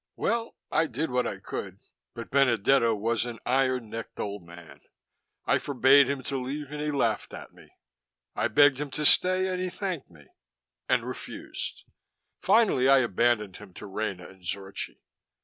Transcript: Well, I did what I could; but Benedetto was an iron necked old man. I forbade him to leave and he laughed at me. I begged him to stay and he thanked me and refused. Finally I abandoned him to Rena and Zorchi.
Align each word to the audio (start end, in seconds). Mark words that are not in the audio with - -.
Well, 0.15 0.55
I 0.71 0.87
did 0.87 1.11
what 1.11 1.27
I 1.27 1.37
could; 1.37 1.77
but 2.15 2.31
Benedetto 2.31 2.95
was 2.95 3.23
an 3.23 3.37
iron 3.45 3.91
necked 3.91 4.19
old 4.19 4.41
man. 4.43 4.79
I 5.45 5.59
forbade 5.59 6.09
him 6.09 6.23
to 6.23 6.37
leave 6.37 6.71
and 6.71 6.81
he 6.81 6.89
laughed 6.89 7.35
at 7.35 7.53
me. 7.53 7.69
I 8.35 8.47
begged 8.47 8.79
him 8.79 8.89
to 8.97 9.05
stay 9.05 9.47
and 9.47 9.61
he 9.61 9.69
thanked 9.69 10.09
me 10.09 10.25
and 10.89 11.03
refused. 11.03 11.83
Finally 12.41 12.89
I 12.89 12.97
abandoned 12.97 13.57
him 13.57 13.75
to 13.75 13.85
Rena 13.85 14.27
and 14.27 14.41
Zorchi. 14.43 15.01